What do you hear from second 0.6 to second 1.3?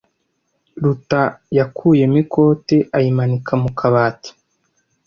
Ruta